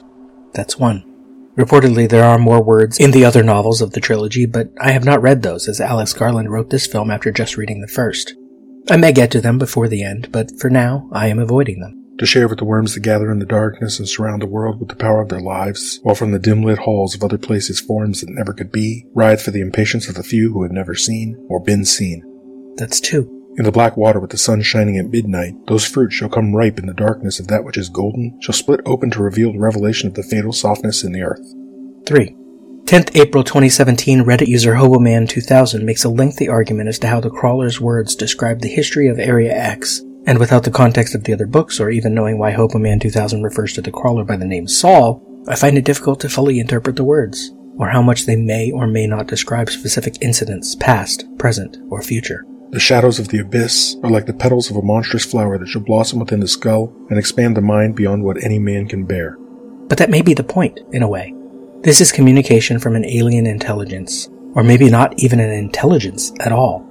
That's 0.53 0.77
one. 0.77 1.14
Reportedly, 1.57 2.09
there 2.09 2.25
are 2.25 2.37
more 2.37 2.61
words 2.61 2.99
in 2.99 3.11
the 3.11 3.23
other 3.23 3.41
novels 3.41 3.81
of 3.81 3.91
the 3.91 4.01
trilogy, 4.01 4.45
but 4.45 4.69
I 4.79 4.91
have 4.91 5.05
not 5.05 5.21
read 5.21 5.41
those 5.41 5.69
as 5.69 5.79
Alex 5.79 6.13
Garland 6.13 6.51
wrote 6.51 6.69
this 6.69 6.85
film 6.85 7.09
after 7.09 7.31
just 7.31 7.55
reading 7.55 7.81
the 7.81 7.87
first. 7.87 8.35
I 8.89 8.97
may 8.97 9.13
get 9.13 9.31
to 9.31 9.41
them 9.41 9.57
before 9.57 9.87
the 9.87 10.03
end, 10.03 10.31
but 10.31 10.51
for 10.59 10.69
now, 10.69 11.09
I 11.13 11.27
am 11.27 11.39
avoiding 11.39 11.79
them 11.79 12.05
to 12.17 12.25
share 12.25 12.47
with 12.47 12.59
the 12.59 12.65
worms 12.65 12.93
that 12.93 13.01
gather 13.01 13.31
in 13.31 13.39
the 13.39 13.45
darkness 13.45 13.99
and 13.99 14.07
surround 14.07 14.41
the 14.41 14.47
world 14.47 14.79
with 14.79 14.89
the 14.89 14.95
power 14.95 15.21
of 15.21 15.29
their 15.29 15.41
lives, 15.41 15.99
while 16.03 16.15
from 16.15 16.31
the 16.31 16.39
dim 16.39 16.61
lit 16.63 16.79
halls 16.79 17.15
of 17.15 17.23
other 17.23 17.37
places 17.37 17.79
forms 17.79 18.21
that 18.21 18.29
never 18.29 18.53
could 18.53 18.71
be, 18.71 19.05
writhe 19.13 19.41
for 19.41 19.51
the 19.51 19.61
impatience 19.61 20.07
of 20.07 20.15
the 20.15 20.23
few 20.23 20.53
who 20.53 20.63
have 20.63 20.71
never 20.71 20.95
seen 20.95 21.45
or 21.49 21.61
been 21.61 21.83
seen. 21.83 22.23
That's 22.77 22.99
two. 22.99 23.34
In 23.57 23.63
the 23.63 23.71
black 23.71 23.95
water 23.95 24.19
with 24.19 24.31
the 24.31 24.37
sun 24.37 24.61
shining 24.61 24.97
at 24.97 25.09
midnight, 25.09 25.67
those 25.67 25.85
fruits 25.85 26.13
shall 26.13 26.27
come 26.27 26.53
ripe 26.53 26.77
in 26.77 26.87
the 26.87 26.93
darkness 26.93 27.39
of 27.39 27.47
that 27.47 27.63
which 27.63 27.77
is 27.77 27.87
golden, 27.87 28.37
shall 28.41 28.53
split 28.53 28.81
open 28.85 29.09
to 29.11 29.23
reveal 29.23 29.53
the 29.53 29.59
revelation 29.59 30.09
of 30.09 30.15
the 30.15 30.23
fatal 30.23 30.51
softness 30.51 31.05
in 31.05 31.13
the 31.13 31.21
earth. 31.21 31.39
3. 32.05 32.35
10th 32.83 33.15
April 33.15 33.43
2017, 33.43 34.23
Reddit 34.25 34.47
user 34.47 34.73
Hoboman2000 34.73 35.83
makes 35.83 36.03
a 36.03 36.09
lengthy 36.09 36.49
argument 36.49 36.89
as 36.89 36.99
to 36.99 37.07
how 37.07 37.21
the 37.21 37.29
crawler's 37.29 37.79
words 37.79 38.13
describe 38.13 38.59
the 38.59 38.67
history 38.67 39.07
of 39.07 39.19
Area 39.19 39.53
X 39.55 40.01
and 40.27 40.37
without 40.37 40.63
the 40.63 40.71
context 40.71 41.15
of 41.15 41.23
the 41.23 41.33
other 41.33 41.47
books, 41.47 41.79
or 41.79 41.89
even 41.89 42.13
knowing 42.13 42.37
why 42.37 42.51
Hoboman 42.51 42.99
2000 42.99 43.41
refers 43.41 43.73
to 43.73 43.81
the 43.81 43.91
crawler 43.91 44.25
by 44.25 44.35
the 44.35 44.45
name 44.45 44.67
Saul, 44.67 45.23
I 45.47 45.55
find 45.55 45.77
it 45.77 45.85
difficult 45.85 46.19
to 46.21 46.29
fully 46.29 46.59
interpret 46.59 46.95
the 46.95 47.03
words, 47.03 47.51
or 47.77 47.89
how 47.89 48.01
much 48.01 48.25
they 48.25 48.35
may 48.35 48.71
or 48.71 48.85
may 48.85 49.07
not 49.07 49.27
describe 49.27 49.69
specific 49.69 50.17
incidents, 50.21 50.75
past, 50.75 51.25
present, 51.37 51.77
or 51.89 52.01
future. 52.01 52.45
The 52.75 52.81
shadows 52.81 53.19
of 53.19 53.29
the 53.29 53.39
abyss 53.39 53.95
are 54.03 54.09
like 54.09 54.25
the 54.25 54.33
petals 54.33 54.69
of 54.69 54.75
a 54.75 54.81
monstrous 54.81 55.23
flower 55.23 55.57
that 55.57 55.69
shall 55.69 55.81
blossom 55.81 56.19
within 56.19 56.41
the 56.41 56.47
skull 56.49 56.93
and 57.09 57.17
expand 57.17 57.55
the 57.55 57.61
mind 57.61 57.95
beyond 57.95 58.25
what 58.25 58.43
any 58.43 58.59
man 58.59 58.85
can 58.85 59.05
bear. 59.05 59.37
But 59.87 59.97
that 59.97 60.09
may 60.09 60.21
be 60.21 60.33
the 60.33 60.43
point, 60.43 60.81
in 60.91 61.01
a 61.01 61.07
way. 61.07 61.33
This 61.83 62.01
is 62.01 62.11
communication 62.11 62.79
from 62.79 62.97
an 62.97 63.05
alien 63.05 63.47
intelligence, 63.47 64.27
or 64.55 64.61
maybe 64.61 64.89
not 64.89 65.17
even 65.17 65.39
an 65.39 65.51
intelligence 65.51 66.33
at 66.41 66.51
all. 66.51 66.85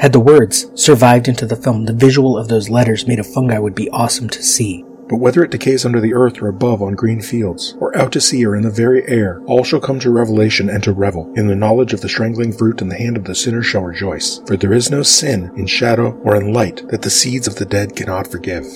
Had 0.00 0.12
the 0.12 0.18
words 0.18 0.72
survived 0.74 1.28
into 1.28 1.46
the 1.46 1.54
film, 1.54 1.84
the 1.84 1.92
visual 1.92 2.36
of 2.36 2.48
those 2.48 2.68
letters 2.68 3.06
made 3.06 3.20
of 3.20 3.32
fungi 3.32 3.60
would 3.60 3.76
be 3.76 3.88
awesome 3.90 4.28
to 4.30 4.42
see. 4.42 4.84
But 5.08 5.16
whether 5.16 5.42
it 5.42 5.50
decays 5.50 5.84
under 5.84 6.00
the 6.00 6.14
earth 6.14 6.42
or 6.42 6.48
above 6.48 6.82
on 6.82 6.94
green 6.94 7.22
fields, 7.22 7.74
or 7.80 7.96
out 7.96 8.12
to 8.12 8.20
sea 8.20 8.44
or 8.44 8.54
in 8.54 8.62
the 8.62 8.70
very 8.70 9.06
air, 9.08 9.42
all 9.46 9.64
shall 9.64 9.80
come 9.80 9.98
to 10.00 10.10
revelation 10.10 10.68
and 10.68 10.82
to 10.84 10.92
revel. 10.92 11.32
In 11.34 11.46
the 11.46 11.56
knowledge 11.56 11.92
of 11.92 12.02
the 12.02 12.08
strangling 12.08 12.52
fruit 12.52 12.82
in 12.82 12.88
the 12.88 12.98
hand 12.98 13.16
of 13.16 13.24
the 13.24 13.34
sinner 13.34 13.62
shall 13.62 13.82
rejoice. 13.82 14.40
For 14.46 14.56
there 14.56 14.72
is 14.72 14.90
no 14.90 15.02
sin 15.02 15.50
in 15.56 15.66
shadow 15.66 16.12
or 16.24 16.36
in 16.36 16.52
light 16.52 16.86
that 16.88 17.02
the 17.02 17.10
seeds 17.10 17.46
of 17.46 17.56
the 17.56 17.64
dead 17.64 17.96
cannot 17.96 18.30
forgive. 18.30 18.66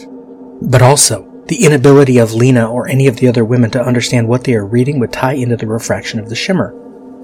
But 0.63 0.81
also, 0.81 1.29
the 1.47 1.65
inability 1.65 2.19
of 2.19 2.33
Lena 2.33 2.71
or 2.71 2.89
any 2.89 3.07
of 3.07 3.17
the 3.17 3.29
other 3.29 3.45
women 3.45 3.71
to 3.73 3.85
understand 3.85 4.29
what 4.29 4.45
they 4.45 4.55
are 4.55 4.65
reading 4.65 5.01
would 5.01 5.13
tie 5.13 5.35
into 5.35 5.57
the 5.57 5.67
refraction 5.67 6.19
of 6.19 6.29
the 6.29 6.37
shimmer 6.37 6.75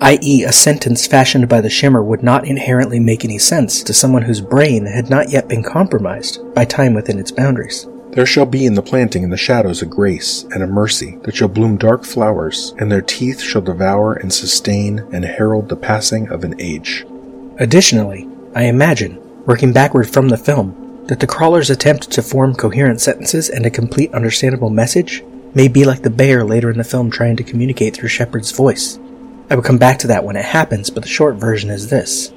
i.e., 0.01 0.45
a 0.45 0.53
sentence 0.53 1.07
fashioned 1.07 1.49
by 1.49 1.61
the 1.61 1.69
shimmer 1.69 2.03
would 2.03 2.23
not 2.23 2.47
inherently 2.47 3.01
make 3.01 3.25
any 3.25 3.39
sense 3.39 3.83
to 3.83 3.93
someone 3.93 4.23
whose 4.23 4.41
brain 4.41 4.87
had 4.87 5.11
not 5.11 5.31
yet 5.31 5.49
been 5.49 5.63
compromised 5.63 6.39
by 6.55 6.65
time 6.65 6.95
within 6.95 7.19
its 7.19 7.33
boundaries. 7.33 7.87
There 8.13 8.27
shall 8.27 8.47
be 8.47 8.65
in 8.65 8.75
the 8.75 8.83
planting 8.83 9.23
and 9.23 9.33
the 9.33 9.37
shadows 9.37 9.83
a 9.83 9.87
grace 9.87 10.45
and 10.45 10.63
a 10.63 10.67
mercy 10.67 11.19
that 11.23 11.37
shall 11.37 11.49
bloom 11.49 11.77
dark 11.77 12.05
flowers, 12.05 12.75
and 12.79 12.91
their 12.91 13.03
teeth 13.03 13.41
shall 13.41 13.61
devour 13.61 14.15
and 14.15 14.33
sustain 14.33 15.01
and 15.13 15.25
herald 15.25 15.69
the 15.69 15.77
passing 15.77 16.29
of 16.31 16.43
an 16.43 16.59
age. 16.59 17.05
Additionally, 17.59 18.29
I 18.55 18.65
imagine, 18.65 19.21
working 19.45 19.73
backward 19.73 20.09
from 20.09 20.29
the 20.29 20.39
film, 20.39 21.05
that 21.07 21.21
the 21.21 21.27
crawler's 21.27 21.71
attempt 21.71 22.11
to 22.11 22.23
form 22.23 22.55
coherent 22.55 23.01
sentences 23.01 23.49
and 23.51 23.67
a 23.67 23.71
complete 23.71 24.13
understandable 24.15 24.71
message 24.71 25.23
may 25.55 25.69
be 25.69 25.85
like 25.85 26.03
the 26.03 26.11
bear 26.11 26.45
later 26.45 26.71
in 26.71 26.79
the 26.79 26.85
film 26.85 27.11
trying 27.11 27.37
to 27.37 27.45
communicate 27.45 27.95
through 27.95 28.09
Sheppard's 28.09 28.53
voice. 28.53 28.99
I 29.51 29.55
will 29.55 29.63
come 29.63 29.79
back 29.79 29.99
to 30.01 30.07
that 30.09 30.25
when 30.25 30.37
it 30.37 30.45
happens, 30.45 30.91
but 30.91 31.03
the 31.03 31.09
short 31.09 31.37
version 31.37 31.71
is 31.71 31.89
this. 31.89 32.33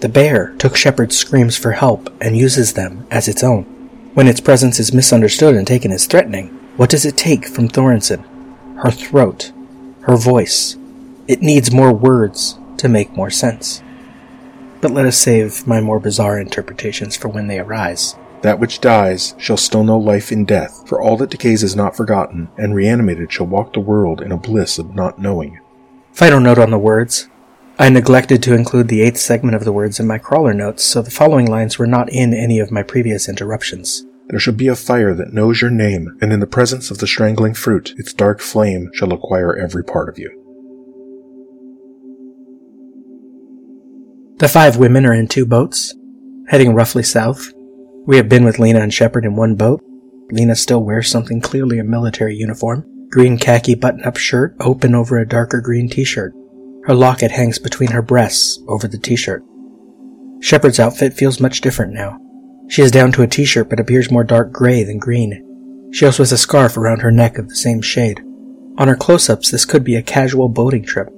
The 0.00 0.08
bear 0.08 0.54
took 0.58 0.76
Sheppard's 0.76 1.16
screams 1.16 1.56
for 1.56 1.72
help 1.72 2.12
and 2.20 2.36
uses 2.36 2.72
them 2.72 3.06
as 3.10 3.28
its 3.28 3.42
own. 3.42 3.75
When 4.16 4.28
its 4.28 4.40
presence 4.40 4.80
is 4.80 4.94
misunderstood 4.94 5.56
and 5.56 5.66
taken 5.66 5.92
as 5.92 6.06
threatening, 6.06 6.46
what 6.78 6.88
does 6.88 7.04
it 7.04 7.18
take 7.18 7.46
from 7.46 7.68
Thorensen? 7.68 8.24
Her 8.78 8.90
throat. 8.90 9.52
Her 10.04 10.16
voice. 10.16 10.78
It 11.28 11.42
needs 11.42 11.70
more 11.70 11.92
words 11.92 12.58
to 12.78 12.88
make 12.88 13.12
more 13.12 13.28
sense. 13.28 13.82
But 14.80 14.92
let 14.92 15.04
us 15.04 15.18
save 15.18 15.66
my 15.66 15.82
more 15.82 16.00
bizarre 16.00 16.40
interpretations 16.40 17.14
for 17.14 17.28
when 17.28 17.46
they 17.46 17.58
arise. 17.58 18.16
That 18.40 18.58
which 18.58 18.80
dies 18.80 19.34
shall 19.36 19.58
still 19.58 19.84
know 19.84 19.98
life 19.98 20.32
in 20.32 20.46
death, 20.46 20.88
for 20.88 20.98
all 20.98 21.18
that 21.18 21.28
decays 21.28 21.62
is 21.62 21.76
not 21.76 21.94
forgotten, 21.94 22.48
and 22.56 22.74
reanimated 22.74 23.30
shall 23.30 23.46
walk 23.46 23.74
the 23.74 23.80
world 23.80 24.22
in 24.22 24.32
a 24.32 24.38
bliss 24.38 24.78
of 24.78 24.94
not 24.94 25.18
knowing. 25.18 25.60
Final 26.12 26.40
note 26.40 26.58
on 26.58 26.70
the 26.70 26.78
words. 26.78 27.28
I 27.78 27.90
neglected 27.90 28.42
to 28.44 28.54
include 28.54 28.88
the 28.88 29.02
eighth 29.02 29.18
segment 29.18 29.54
of 29.54 29.66
the 29.66 29.72
words 29.72 30.00
in 30.00 30.06
my 30.06 30.16
crawler 30.16 30.54
notes, 30.54 30.82
so 30.82 31.02
the 31.02 31.10
following 31.10 31.44
lines 31.44 31.78
were 31.78 31.86
not 31.86 32.08
in 32.08 32.32
any 32.32 32.58
of 32.58 32.70
my 32.70 32.82
previous 32.82 33.28
interruptions. 33.28 34.05
There 34.28 34.38
shall 34.38 34.54
be 34.54 34.68
a 34.68 34.76
fire 34.76 35.14
that 35.14 35.32
knows 35.32 35.60
your 35.60 35.70
name, 35.70 36.16
and 36.20 36.32
in 36.32 36.40
the 36.40 36.46
presence 36.46 36.90
of 36.90 36.98
the 36.98 37.06
strangling 37.06 37.54
fruit, 37.54 37.94
its 37.96 38.12
dark 38.12 38.40
flame 38.40 38.90
shall 38.92 39.12
acquire 39.12 39.56
every 39.56 39.84
part 39.84 40.08
of 40.08 40.18
you. 40.18 40.30
The 44.38 44.48
five 44.48 44.76
women 44.76 45.06
are 45.06 45.14
in 45.14 45.28
two 45.28 45.46
boats, 45.46 45.94
heading 46.48 46.74
roughly 46.74 47.02
south. 47.02 47.52
We 48.06 48.16
have 48.16 48.28
been 48.28 48.44
with 48.44 48.58
Lena 48.58 48.80
and 48.80 48.92
Sheppard 48.92 49.24
in 49.24 49.36
one 49.36 49.54
boat. 49.54 49.82
Lena 50.30 50.56
still 50.56 50.82
wears 50.82 51.08
something 51.08 51.40
clearly 51.40 51.78
a 51.78 51.84
military 51.84 52.36
uniform 52.36 52.84
green 53.10 53.38
khaki 53.38 53.74
button 53.74 54.04
up 54.04 54.16
shirt 54.16 54.54
open 54.60 54.94
over 54.94 55.18
a 55.18 55.26
darker 55.26 55.60
green 55.60 55.88
t 55.88 56.04
shirt. 56.04 56.34
Her 56.84 56.94
locket 56.94 57.30
hangs 57.30 57.58
between 57.58 57.90
her 57.90 58.02
breasts 58.02 58.62
over 58.68 58.86
the 58.86 58.98
t 58.98 59.16
shirt. 59.16 59.42
Sheppard's 60.40 60.78
outfit 60.78 61.14
feels 61.14 61.40
much 61.40 61.60
different 61.60 61.92
now. 61.92 62.18
She 62.68 62.82
is 62.82 62.90
down 62.90 63.12
to 63.12 63.22
a 63.22 63.26
t 63.26 63.44
shirt 63.44 63.70
but 63.70 63.80
appears 63.80 64.10
more 64.10 64.24
dark 64.24 64.52
gray 64.52 64.82
than 64.82 64.98
green. 64.98 65.90
She 65.92 66.04
also 66.04 66.22
has 66.22 66.32
a 66.32 66.38
scarf 66.38 66.76
around 66.76 67.00
her 67.00 67.12
neck 67.12 67.38
of 67.38 67.48
the 67.48 67.54
same 67.54 67.80
shade. 67.80 68.20
On 68.78 68.88
her 68.88 68.96
close 68.96 69.30
ups, 69.30 69.50
this 69.50 69.64
could 69.64 69.84
be 69.84 69.96
a 69.96 70.02
casual 70.02 70.48
boating 70.48 70.84
trip. 70.84 71.08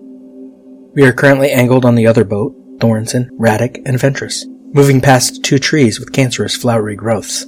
We 0.94 1.04
are 1.04 1.12
currently 1.12 1.50
angled 1.50 1.84
on 1.84 1.94
the 1.94 2.06
other 2.06 2.24
boat, 2.24 2.54
Thorensen, 2.78 3.28
Radek, 3.38 3.82
and 3.84 3.98
Ventress, 3.98 4.44
moving 4.74 5.00
past 5.00 5.42
two 5.42 5.58
trees 5.58 5.98
with 5.98 6.12
cancerous 6.12 6.54
flowery 6.54 6.94
growths. 6.94 7.46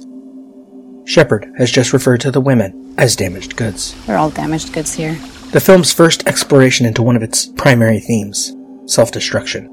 Sheppard 1.05 1.51
has 1.57 1.71
just 1.71 1.93
referred 1.93 2.21
to 2.21 2.31
the 2.31 2.41
women 2.41 2.93
as 2.97 3.15
damaged 3.15 3.55
goods. 3.55 3.95
We're 4.07 4.17
all 4.17 4.29
damaged 4.29 4.73
goods 4.73 4.93
here. 4.93 5.13
The 5.51 5.59
film's 5.59 5.93
first 5.93 6.27
exploration 6.27 6.85
into 6.85 7.03
one 7.03 7.15
of 7.15 7.23
its 7.23 7.45
primary 7.45 7.99
themes 7.99 8.55
self 8.85 9.11
destruction. 9.11 9.67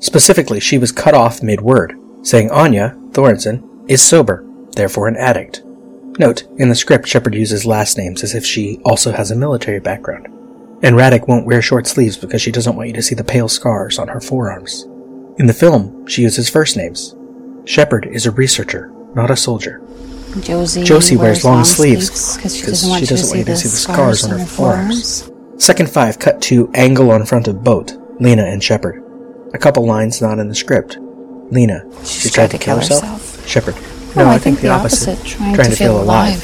Specifically, 0.00 0.60
she 0.60 0.78
was 0.78 0.92
cut 0.92 1.14
off 1.14 1.42
mid 1.42 1.60
word, 1.60 1.94
saying 2.22 2.50
Anya, 2.50 2.96
Thorensen, 3.10 3.68
is 3.88 4.02
sober, 4.02 4.46
therefore 4.72 5.08
an 5.08 5.16
addict. 5.16 5.62
Note, 6.18 6.44
in 6.58 6.68
the 6.68 6.74
script, 6.74 7.08
Sheppard 7.08 7.34
uses 7.34 7.64
last 7.66 7.96
names 7.96 8.22
as 8.22 8.34
if 8.34 8.44
she 8.44 8.80
also 8.84 9.12
has 9.12 9.30
a 9.30 9.36
military 9.36 9.80
background. 9.80 10.26
And 10.82 10.96
Radek 10.96 11.28
won't 11.28 11.46
wear 11.46 11.62
short 11.62 11.86
sleeves 11.86 12.16
because 12.16 12.42
she 12.42 12.52
doesn't 12.52 12.76
want 12.76 12.88
you 12.88 12.94
to 12.94 13.02
see 13.02 13.14
the 13.14 13.24
pale 13.24 13.48
scars 13.48 13.98
on 13.98 14.08
her 14.08 14.20
forearms. 14.20 14.84
In 15.38 15.46
the 15.46 15.54
film, 15.54 16.06
she 16.06 16.22
uses 16.22 16.50
first 16.50 16.76
names. 16.76 17.14
Sheppard 17.64 18.06
is 18.06 18.26
a 18.26 18.30
researcher, 18.30 18.92
not 19.14 19.30
a 19.30 19.36
soldier. 19.36 19.80
Josie, 20.40 20.82
Josie 20.82 21.16
wears 21.16 21.44
long 21.44 21.64
sleeves 21.64 22.36
because 22.36 22.56
she 22.56 22.66
doesn't 22.66 22.88
want 22.88 23.00
she 23.00 23.06
doesn't 23.06 23.26
see, 23.26 23.36
want 23.36 23.38
you 23.38 23.44
the 23.44 23.52
to 23.52 23.56
see 23.56 23.68
the 23.68 23.76
scars, 23.76 24.24
on 24.24 24.30
her 24.30 24.38
her 24.38 24.46
forearms. 24.46 25.30
Second 25.58 25.90
5 25.90 26.18
cut 26.18 26.40
to 26.42 26.70
angle 26.74 27.10
on 27.10 27.24
front 27.24 27.48
of 27.48 27.62
boat, 27.62 27.92
Lena 28.18 28.44
and 28.44 28.62
Shepard. 28.62 29.04
A 29.54 29.58
couple 29.58 29.86
lines 29.86 30.22
not 30.22 30.38
in 30.38 30.48
the 30.48 30.54
script. 30.54 30.98
Lena, 31.52 31.84
She's 32.02 32.32
tried 32.32 32.50
to 32.52 32.58
kill 32.58 32.76
herself. 32.76 33.46
Sheppard, 33.46 33.74
oh, 33.76 34.12
No, 34.16 34.28
I, 34.28 34.38
think, 34.38 34.60
the 34.60 34.68
opposite. 34.68 35.22
Trying, 35.26 35.54
to, 35.54 35.76
feel 35.76 36.00
alive. 36.00 36.38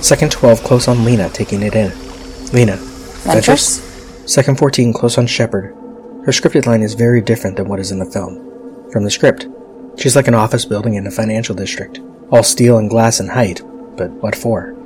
Second 0.00 0.30
12 0.30 0.62
close 0.62 0.86
on 0.86 1.04
Lena, 1.04 1.28
taking 1.30 1.60
it 1.62 1.74
in. 1.74 1.90
Lena. 2.52 2.76
Ventress? 3.26 3.80
Second 4.28 4.56
14 4.56 4.92
close 4.92 5.18
on 5.18 5.26
Sheppard. 5.26 5.74
Her 6.24 6.30
scripted 6.30 6.66
line 6.66 6.82
is 6.82 6.94
very 6.94 7.20
different 7.20 7.56
than 7.56 7.66
what 7.66 7.80
is 7.80 7.90
in 7.90 7.98
the 7.98 8.06
film. 8.06 8.92
From 8.92 9.02
the 9.02 9.10
script, 9.10 9.48
she's 9.98 10.14
like 10.14 10.28
an 10.28 10.34
office 10.34 10.64
building 10.64 10.94
in 10.94 11.04
a 11.08 11.10
financial 11.10 11.56
district, 11.56 11.98
all 12.30 12.44
steel 12.44 12.78
and 12.78 12.88
glass 12.88 13.18
in 13.18 13.26
height, 13.26 13.60
but 13.96 14.10
what 14.22 14.36
for? 14.36 14.76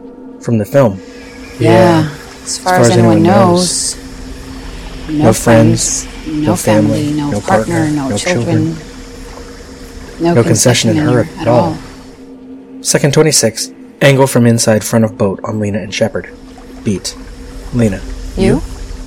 From 0.40 0.56
the 0.56 0.64
film, 0.64 0.98
Yeah. 1.60 2.08
As 2.42 2.58
far 2.58 2.76
as, 2.76 2.88
anyone 2.88 3.22
knows. 3.22 3.96
No, 5.10 5.24
No 5.24 5.32
friends, 5.34 6.04
friends, 6.04 6.26
no, 6.26 6.42
no 6.42 6.56
family, 6.56 7.04
family, 7.04 7.20
no, 7.20 7.30
no 7.32 7.40
partner, 7.40 7.74
partner, 7.74 7.90
no, 7.90 8.08
no 8.08 8.16
children, 8.16 8.74
no, 10.20 10.34
No 10.34 10.42
concession 10.42 10.90
in 10.90 10.96
her 10.96 11.24
here 11.24 11.40
at 11.40 11.48
all. 11.48 11.76
Second 12.82 13.12
26, 13.12 13.72
angle 14.00 14.26
from 14.26 14.46
inside 14.46 14.84
front 14.84 15.04
of 15.04 15.18
boat 15.18 15.40
on 15.44 15.58
Lena 15.60 15.78
and 15.78 15.92
Sheppard. 15.92 16.30
Beat. 16.84 17.16
Lena. 17.74 18.00
You? 18.36 18.60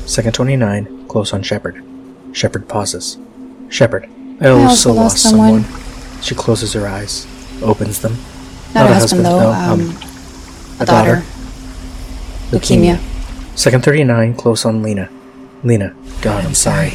Second 0.05 0.33
29, 0.33 1.07
close 1.07 1.33
on 1.33 1.41
Sheppard. 1.43 1.83
Sheppard 2.33 2.67
pauses. 2.67 3.17
Sheppard. 3.69 4.09
I 4.39 4.47
I 4.47 4.49
also 4.49 4.91
lost 4.91 4.97
lost 5.15 5.23
someone. 5.23 5.63
someone. 5.63 6.21
She 6.21 6.35
closes 6.35 6.73
her 6.73 6.87
eyes, 6.87 7.25
opens 7.61 8.01
them. 8.01 8.17
Not, 8.73 8.89
a 8.89 8.93
husband, 8.93 9.25
though. 9.25 9.39
no, 9.39 9.49
um, 9.51 9.81
um, 9.81 9.97
a 10.79 10.85
daughter. 10.85 11.23
Leukemia. 12.51 12.99
Second 13.57 13.83
39, 13.83 14.35
close 14.35 14.65
on 14.65 14.81
Lena. 14.81 15.09
Lena. 15.63 15.95
God, 16.21 16.45
I'm, 16.45 16.53
sorry. 16.53 16.91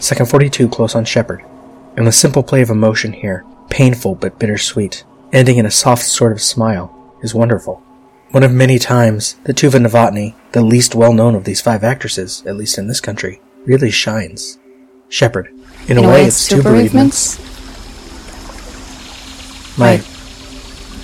Second 0.00 0.26
42, 0.26 0.68
close 0.68 0.94
on 0.94 1.04
Sheppard. 1.04 1.44
And 1.96 2.06
the 2.06 2.12
simple 2.12 2.42
play 2.42 2.62
of 2.62 2.70
emotion 2.70 3.12
here, 3.12 3.44
painful 3.72 4.14
but 4.14 4.38
bittersweet, 4.38 5.02
ending 5.32 5.56
in 5.56 5.64
a 5.64 5.70
soft 5.70 6.04
sort 6.04 6.30
of 6.30 6.42
smile, 6.42 7.16
is 7.22 7.34
wonderful. 7.34 7.82
One 8.30 8.42
of 8.42 8.52
many 8.52 8.78
times 8.78 9.36
that 9.44 9.56
Tuva 9.56 9.80
Novotny, 9.80 10.34
the 10.52 10.60
least 10.60 10.94
well 10.94 11.14
known 11.14 11.34
of 11.34 11.44
these 11.44 11.62
five 11.62 11.82
actresses, 11.82 12.42
at 12.46 12.56
least 12.56 12.76
in 12.76 12.86
this 12.86 13.00
country, 13.00 13.40
really 13.64 13.90
shines. 13.90 14.58
Sheppard. 15.08 15.48
In, 15.88 15.96
a, 15.96 16.02
way, 16.06 16.26
it's 16.26 16.46
two 16.46 16.62
bereavements. 16.62 17.38
My, 19.78 19.96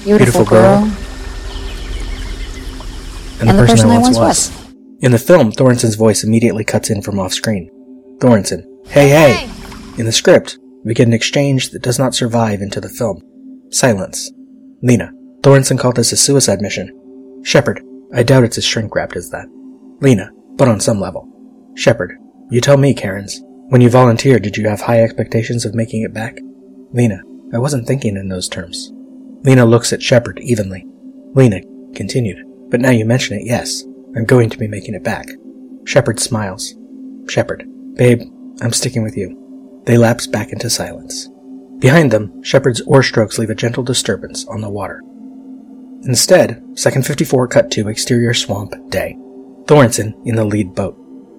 Beautiful, 0.05 0.19
beautiful 0.19 0.45
girl. 0.45 0.81
girl. 0.81 0.93
and, 3.41 3.49
And 3.49 3.59
the 3.59 3.67
person 3.67 3.89
I 3.89 3.99
once 3.99 4.19
was. 4.19 4.73
In 5.01 5.13
the 5.13 5.19
film, 5.19 5.53
Thorensen's 5.53 5.95
voice 5.95 6.23
immediately 6.23 6.65
cuts 6.65 6.91
in 6.91 7.01
from 7.01 7.19
off 7.19 7.33
screen. 7.33 7.71
Thorensen, 8.19 8.67
hey, 8.89 9.09
hey! 9.09 9.51
In 9.97 10.05
the 10.05 10.13
script, 10.13 10.59
we 10.85 10.95
get 10.95 11.07
an 11.07 11.15
exchange 11.15 11.71
that 11.71 11.83
does 11.83 11.99
not 11.99 12.15
survive 12.15 12.61
into 12.61 12.81
the 12.81 12.89
film. 12.89 13.23
Silence. 13.71 14.31
Lena, 14.83 15.13
Thorensen 15.43 15.79
called 15.79 15.97
this 15.97 16.13
a 16.13 16.17
suicide 16.17 16.61
mission. 16.61 17.43
Sheppard, 17.45 17.83
I 18.15 18.23
doubt 18.23 18.45
it's 18.45 18.59
as 18.59 18.65
shrink 18.65 18.95
wrapped 18.95 19.17
as 19.17 19.31
that. 19.31 19.47
Lena, 20.01 20.31
but 20.57 20.69
on 20.69 20.81
some 20.81 21.01
level. 21.01 21.29
Sheppard, 21.75 22.17
you 22.51 22.61
tell 22.61 22.77
me, 22.77 22.95
Karens. 22.95 23.41
When 23.69 23.81
you 23.81 23.91
volunteered, 23.91 24.43
did 24.43 24.57
you 24.57 24.69
have 24.69 24.81
high 24.81 25.03
expectations 25.03 25.65
of 25.65 25.75
making 25.75 26.03
it 26.03 26.15
back? 26.15 26.39
Lena, 26.93 27.21
I 27.53 27.59
wasn't 27.59 27.87
thinking 27.87 28.17
in 28.17 28.29
those 28.29 28.49
terms. 28.49 28.91
Lena 29.43 29.67
looks 29.67 29.93
at 29.93 30.03
Sheppard 30.03 30.39
evenly. 30.41 30.87
Lena 31.35 31.61
continued, 31.95 32.39
but 32.71 32.81
now 32.81 32.91
you 32.91 33.05
mention 33.05 33.37
it, 33.37 33.45
yes. 33.45 33.85
I'm 34.17 34.25
going 34.25 34.49
to 34.51 34.59
be 34.59 34.69
making 34.69 34.95
it 34.95 35.05
back. 35.05 35.29
Sheppard 35.85 36.19
smiles. 36.19 36.75
Sheppard, 37.29 37.65
babe, 37.95 38.23
I'm 38.63 38.73
sticking 38.73 39.03
with 39.03 39.17
you. 39.17 39.48
They 39.89 39.97
lapse 39.97 40.27
back 40.27 40.53
into 40.53 40.69
silence. 40.69 41.31
Behind 41.79 42.11
them, 42.11 42.45
Sheppard's 42.45 42.83
oar 42.83 43.03
strokes 43.03 43.39
leave 43.39 43.49
a 43.49 43.55
gentle 43.55 43.83
disturbance 43.83 44.45
on 44.45 44.61
the 44.61 44.69
water. 44.69 45.01
Instead, 46.05 46.63
Second 46.75 47.07
54 47.07 47.49
cut 47.49 47.71
to 47.71 47.89
exterior 47.89 48.35
swamp 48.35 48.75
day. 48.91 49.17
Thorensen 49.65 50.15
in 50.27 50.37
the 50.37 50.45
lead 50.45 50.75
boat. 50.75 50.95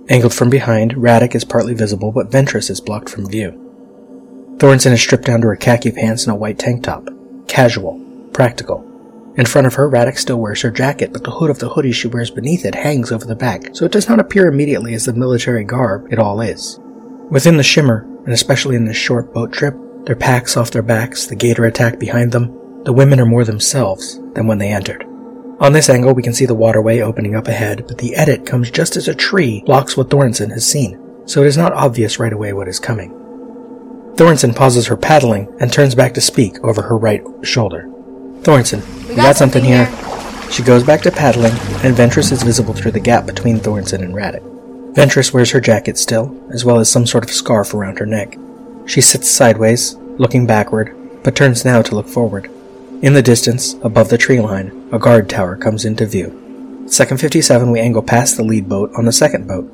Angled 0.09 0.33
from 0.33 0.49
behind, 0.49 0.95
Radek 0.95 1.35
is 1.35 1.45
partly 1.45 1.75
visible, 1.75 2.11
but 2.11 2.31
Ventress 2.31 2.71
is 2.71 2.81
blocked 2.81 3.07
from 3.07 3.29
view. 3.29 3.51
Thorensen 4.57 4.93
is 4.93 5.01
stripped 5.01 5.25
down 5.25 5.41
to 5.41 5.47
her 5.49 5.55
khaki 5.55 5.91
pants 5.91 6.25
and 6.25 6.33
a 6.33 6.35
white 6.35 6.57
tank 6.57 6.81
top. 6.81 7.07
Casual. 7.47 8.03
Practical. 8.33 8.83
In 9.37 9.45
front 9.45 9.67
of 9.67 9.75
her, 9.75 9.87
Radek 9.87 10.17
still 10.17 10.39
wears 10.39 10.63
her 10.63 10.71
jacket, 10.71 11.13
but 11.13 11.23
the 11.23 11.31
hood 11.31 11.51
of 11.51 11.59
the 11.59 11.69
hoodie 11.69 11.91
she 11.91 12.07
wears 12.07 12.31
beneath 12.31 12.65
it 12.65 12.73
hangs 12.73 13.11
over 13.11 13.25
the 13.25 13.35
back, 13.35 13.75
so 13.75 13.85
it 13.85 13.91
does 13.91 14.09
not 14.09 14.19
appear 14.19 14.47
immediately 14.47 14.95
as 14.95 15.05
the 15.05 15.13
military 15.13 15.63
garb 15.63 16.11
it 16.11 16.17
all 16.17 16.41
is. 16.41 16.79
Within 17.29 17.57
the 17.57 17.63
shimmer, 17.63 18.07
and 18.29 18.35
especially 18.35 18.75
in 18.75 18.85
this 18.85 18.95
short 18.95 19.33
boat 19.33 19.51
trip, 19.51 19.75
their 20.05 20.15
packs 20.15 20.55
off 20.55 20.69
their 20.69 20.83
backs, 20.83 21.25
the 21.25 21.35
gator 21.35 21.65
attack 21.65 21.97
behind 21.97 22.31
them, 22.31 22.83
the 22.83 22.93
women 22.93 23.19
are 23.19 23.25
more 23.25 23.43
themselves 23.43 24.19
than 24.35 24.45
when 24.45 24.59
they 24.59 24.71
entered. 24.71 25.03
On 25.59 25.73
this 25.73 25.89
angle, 25.89 26.13
we 26.13 26.21
can 26.21 26.33
see 26.33 26.45
the 26.45 26.53
waterway 26.53 26.99
opening 26.99 27.33
up 27.33 27.47
ahead, 27.47 27.87
but 27.87 27.97
the 27.97 28.13
edit 28.13 28.45
comes 28.45 28.69
just 28.69 28.95
as 28.95 29.07
a 29.07 29.15
tree 29.15 29.63
blocks 29.65 29.97
what 29.97 30.09
Thorensen 30.09 30.51
has 30.51 30.63
seen, 30.63 31.25
so 31.25 31.41
it 31.41 31.47
is 31.47 31.57
not 31.57 31.73
obvious 31.73 32.19
right 32.19 32.31
away 32.31 32.53
what 32.53 32.67
is 32.67 32.79
coming. 32.79 33.09
Thornton 34.15 34.53
pauses 34.53 34.85
her 34.85 34.95
paddling 34.95 35.51
and 35.59 35.73
turns 35.73 35.95
back 35.95 36.13
to 36.13 36.21
speak 36.21 36.63
over 36.63 36.83
her 36.83 36.99
right 36.99 37.23
shoulder. 37.41 37.89
Thornton, 38.41 38.83
we, 39.07 39.15
got, 39.15 39.37
something, 39.37 39.63
here. 39.63 39.87
She 40.51 40.61
goes 40.61 40.83
back 40.83 41.01
to 41.01 41.11
paddling, 41.11 41.53
and 41.83 41.97
Ventress 41.97 42.31
is 42.31 42.43
visible 42.43 42.75
through 42.75 42.91
the 42.91 42.99
gap 42.99 43.25
between 43.25 43.57
Thornton 43.57 44.03
and 44.03 44.13
Radek. 44.13 44.58
Ventress 44.93 45.33
wears 45.33 45.51
her 45.51 45.61
jacket 45.61 45.97
still, 45.97 46.35
as 46.51 46.65
well 46.65 46.79
as 46.79 46.89
some 46.89 47.05
sort 47.05 47.23
of 47.23 47.29
scarf 47.29 47.73
around 47.73 47.99
her 47.99 48.05
neck. 48.05 48.37
She 48.85 49.01
sits 49.01 49.29
sideways, 49.29 49.95
looking 50.17 50.47
backward, 50.47 50.95
but 51.23 51.35
turns 51.35 51.63
now 51.63 51.81
to 51.81 51.95
look 51.95 52.07
forward. 52.07 52.49
In 53.01 53.13
the 53.13 53.21
distance, 53.21 53.75
above 53.83 54.09
the 54.09 54.17
tree 54.17 54.41
line, 54.41 54.89
a 54.91 54.99
guard 54.99 55.29
tower 55.29 55.55
comes 55.55 55.85
into 55.85 56.05
view. 56.05 56.85
Second 56.87 57.19
57, 57.19 57.71
we 57.71 57.79
angle 57.79 58.01
past 58.01 58.35
the 58.35 58.43
lead 58.43 58.67
boat 58.67 58.91
on 58.97 59.05
the 59.05 59.11
second 59.11 59.47
boat. 59.47 59.71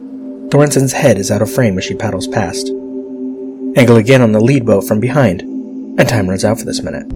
Thornton's 0.52 0.94
head 0.94 1.18
is 1.18 1.32
out 1.32 1.42
of 1.42 1.52
frame 1.52 1.78
as 1.78 1.86
she 1.86 1.96
paddles 1.96 2.28
past. 2.28 2.68
Angle 2.68 3.96
again 3.96 4.22
on 4.22 4.34
the 4.34 4.40
lead 4.40 4.66
boat 4.66 4.86
from 4.86 5.00
behind, 5.00 5.42
and 5.42 6.08
time 6.08 6.30
runs 6.30 6.46
out 6.46 6.60
for 6.60 6.66
this 6.66 6.84
minute. 6.84 7.12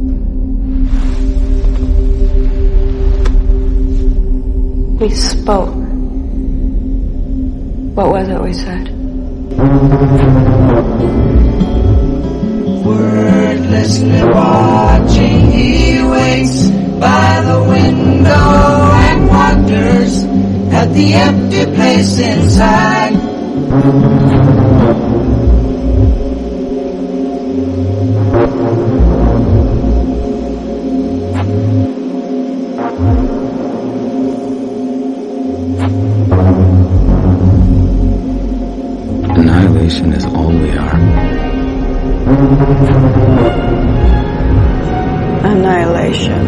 We 4.99 5.09
spoke. 5.11 5.78
What 7.99 8.11
was 8.11 8.29
it 8.29 8.41
we 8.41 8.53
said? 8.53 8.87
Wordlessly 12.85 14.23
watching, 14.23 15.51
he 15.51 16.01
waits 16.01 16.69
by 16.97 17.41
the 17.41 17.59
window 17.67 18.31
and 19.03 19.27
wonders 19.27 20.23
at 20.71 20.93
the 20.93 21.13
empty 21.13 21.65
place 21.75 22.19
inside. 22.19 23.15
imagination 39.89 40.13
is 40.13 40.25
all 40.25 40.49
we 40.49 40.77
are. 40.77 40.95
Annihilation. 45.45 46.45